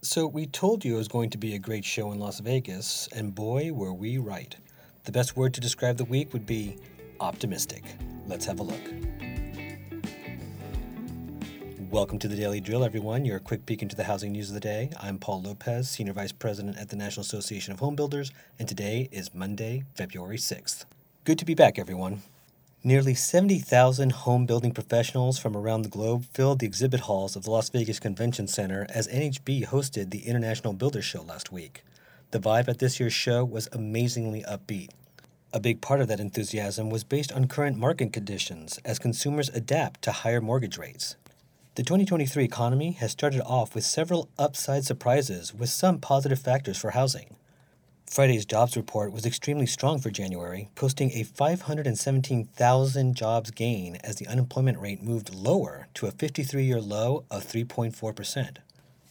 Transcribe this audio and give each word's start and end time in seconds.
So, 0.00 0.28
we 0.28 0.46
told 0.46 0.84
you 0.84 0.94
it 0.94 0.98
was 0.98 1.08
going 1.08 1.30
to 1.30 1.38
be 1.38 1.56
a 1.56 1.58
great 1.58 1.84
show 1.84 2.12
in 2.12 2.20
Las 2.20 2.38
Vegas, 2.38 3.08
and 3.12 3.34
boy, 3.34 3.72
were 3.72 3.92
we 3.92 4.16
right. 4.16 4.54
The 5.02 5.10
best 5.10 5.36
word 5.36 5.54
to 5.54 5.60
describe 5.60 5.96
the 5.96 6.04
week 6.04 6.32
would 6.32 6.46
be 6.46 6.76
optimistic. 7.18 7.82
Let's 8.28 8.46
have 8.46 8.60
a 8.60 8.62
look. 8.62 8.80
Welcome 11.90 12.20
to 12.20 12.28
the 12.28 12.36
Daily 12.36 12.60
Drill, 12.60 12.84
everyone. 12.84 13.24
Your 13.24 13.40
quick 13.40 13.66
peek 13.66 13.82
into 13.82 13.96
the 13.96 14.04
housing 14.04 14.30
news 14.30 14.50
of 14.50 14.54
the 14.54 14.60
day. 14.60 14.90
I'm 15.00 15.18
Paul 15.18 15.42
Lopez, 15.42 15.90
Senior 15.90 16.12
Vice 16.12 16.30
President 16.30 16.78
at 16.78 16.90
the 16.90 16.96
National 16.96 17.22
Association 17.22 17.72
of 17.72 17.80
Home 17.80 17.96
Builders, 17.96 18.30
and 18.56 18.68
today 18.68 19.08
is 19.10 19.34
Monday, 19.34 19.82
February 19.94 20.38
6th. 20.38 20.84
Good 21.24 21.40
to 21.40 21.44
be 21.44 21.54
back, 21.54 21.76
everyone. 21.76 22.22
Nearly 22.84 23.14
70,000 23.14 24.12
home 24.12 24.46
building 24.46 24.70
professionals 24.70 25.36
from 25.36 25.56
around 25.56 25.82
the 25.82 25.88
globe 25.88 26.24
filled 26.32 26.60
the 26.60 26.66
exhibit 26.66 27.00
halls 27.00 27.34
of 27.34 27.42
the 27.42 27.50
Las 27.50 27.68
Vegas 27.70 27.98
Convention 27.98 28.46
Center 28.46 28.86
as 28.90 29.08
NAHB 29.08 29.66
hosted 29.66 30.10
the 30.10 30.20
International 30.20 30.72
Builder 30.72 31.02
Show 31.02 31.22
last 31.22 31.50
week. 31.50 31.82
The 32.30 32.38
vibe 32.38 32.68
at 32.68 32.78
this 32.78 33.00
year's 33.00 33.12
show 33.12 33.44
was 33.44 33.68
amazingly 33.72 34.44
upbeat. 34.44 34.90
A 35.52 35.58
big 35.58 35.80
part 35.80 36.00
of 36.00 36.06
that 36.06 36.20
enthusiasm 36.20 36.88
was 36.88 37.02
based 37.02 37.32
on 37.32 37.48
current 37.48 37.76
market 37.76 38.12
conditions 38.12 38.78
as 38.84 39.00
consumers 39.00 39.48
adapt 39.48 40.00
to 40.02 40.12
higher 40.12 40.40
mortgage 40.40 40.78
rates. 40.78 41.16
The 41.74 41.82
2023 41.82 42.44
economy 42.44 42.92
has 42.92 43.10
started 43.10 43.42
off 43.42 43.74
with 43.74 43.84
several 43.84 44.28
upside 44.38 44.84
surprises 44.84 45.52
with 45.52 45.70
some 45.70 45.98
positive 45.98 46.38
factors 46.38 46.78
for 46.78 46.90
housing. 46.90 47.37
Friday's 48.10 48.46
jobs 48.46 48.74
report 48.74 49.12
was 49.12 49.26
extremely 49.26 49.66
strong 49.66 50.00
for 50.00 50.10
January, 50.10 50.70
posting 50.74 51.12
a 51.12 51.24
517,000 51.24 53.14
jobs 53.14 53.50
gain 53.50 53.96
as 53.96 54.16
the 54.16 54.26
unemployment 54.26 54.80
rate 54.80 55.02
moved 55.02 55.34
lower 55.34 55.88
to 55.92 56.06
a 56.06 56.10
53 56.10 56.64
year 56.64 56.80
low 56.80 57.26
of 57.30 57.46
3.4%. 57.46 58.56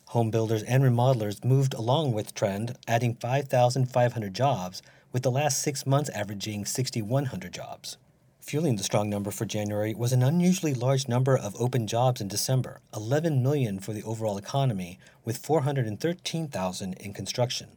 Home 0.07 0.31
builders 0.31 0.63
and 0.63 0.83
remodelers 0.83 1.45
moved 1.45 1.75
along 1.75 2.11
with 2.11 2.33
trend, 2.33 2.75
adding 2.87 3.13
5,500 3.13 4.33
jobs, 4.33 4.81
with 5.11 5.21
the 5.21 5.31
last 5.31 5.61
six 5.61 5.85
months 5.85 6.09
averaging 6.09 6.65
6,100 6.65 7.53
jobs. 7.53 7.97
Fueling 8.41 8.77
the 8.77 8.83
strong 8.83 9.09
number 9.11 9.29
for 9.29 9.45
January 9.45 9.93
was 9.93 10.11
an 10.11 10.23
unusually 10.23 10.73
large 10.73 11.07
number 11.07 11.37
of 11.37 11.55
open 11.61 11.85
jobs 11.85 12.19
in 12.19 12.27
December 12.27 12.81
11 12.95 13.43
million 13.43 13.79
for 13.79 13.93
the 13.93 14.03
overall 14.03 14.39
economy, 14.39 14.97
with 15.23 15.37
413,000 15.37 16.93
in 16.95 17.13
construction. 17.13 17.67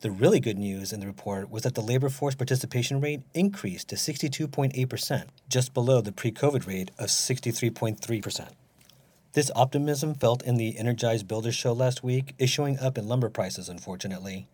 The 0.00 0.12
really 0.12 0.38
good 0.38 0.58
news 0.58 0.92
in 0.92 1.00
the 1.00 1.08
report 1.08 1.50
was 1.50 1.64
that 1.64 1.74
the 1.74 1.80
labor 1.80 2.08
force 2.08 2.36
participation 2.36 3.00
rate 3.00 3.22
increased 3.34 3.88
to 3.88 3.96
62.8%, 3.96 5.24
just 5.48 5.74
below 5.74 6.00
the 6.00 6.12
pre 6.12 6.30
COVID 6.30 6.68
rate 6.68 6.92
of 6.98 7.08
63.3%. 7.08 8.48
This 9.32 9.50
optimism 9.56 10.14
felt 10.14 10.44
in 10.44 10.54
the 10.54 10.78
Energized 10.78 11.26
Builders 11.26 11.56
show 11.56 11.72
last 11.72 12.04
week 12.04 12.36
is 12.38 12.48
showing 12.48 12.78
up 12.78 12.96
in 12.96 13.08
lumber 13.08 13.28
prices, 13.28 13.68
unfortunately. 13.68 14.46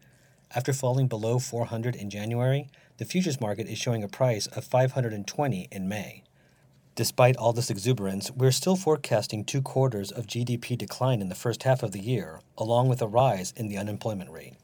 After 0.55 0.73
falling 0.73 1.09
below 1.09 1.39
400 1.39 1.95
in 1.95 2.09
January, 2.09 2.69
the 2.97 3.05
futures 3.05 3.39
market 3.39 3.69
is 3.69 3.77
showing 3.77 4.03
a 4.03 4.09
price 4.09 4.47
of 4.47 4.65
520 4.65 5.69
in 5.71 5.89
May. 5.89 6.23
Despite 6.95 7.37
all 7.37 7.53
this 7.53 7.69
exuberance, 7.69 8.31
we're 8.31 8.51
still 8.51 8.77
forecasting 8.77 9.45
two 9.45 9.61
quarters 9.61 10.11
of 10.11 10.27
GDP 10.27 10.79
decline 10.79 11.21
in 11.21 11.29
the 11.29 11.35
first 11.35 11.65
half 11.65 11.83
of 11.83 11.93
the 11.93 12.01
year, 12.01 12.41
along 12.57 12.89
with 12.89 13.03
a 13.03 13.07
rise 13.07 13.53
in 13.57 13.69
the 13.69 13.77
unemployment 13.77 14.31
rate. 14.31 14.55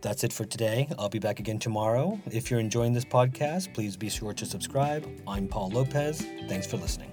That's 0.00 0.24
it 0.24 0.32
for 0.32 0.44
today. 0.44 0.88
I'll 0.98 1.08
be 1.08 1.18
back 1.18 1.40
again 1.40 1.58
tomorrow. 1.58 2.18
If 2.30 2.50
you're 2.50 2.60
enjoying 2.60 2.92
this 2.92 3.04
podcast, 3.04 3.74
please 3.74 3.96
be 3.96 4.08
sure 4.08 4.32
to 4.32 4.46
subscribe. 4.46 5.06
I'm 5.26 5.46
Paul 5.46 5.70
Lopez. 5.70 6.22
Thanks 6.48 6.66
for 6.66 6.76
listening. 6.76 7.12